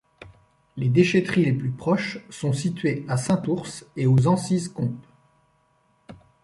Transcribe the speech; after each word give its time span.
Les 0.77 0.89
déchèteries 0.89 1.45
les 1.45 1.53
plus 1.53 1.69
proches 1.69 2.25
sont 2.31 2.53
situées 2.53 3.05
à 3.07 3.17
Saint-Ours 3.17 3.85
et 3.95 4.07
aux 4.07 4.25
Ancizes-Comps. 4.25 4.95